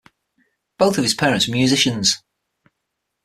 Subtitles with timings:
[0.79, 2.23] Both of his parents were musicians.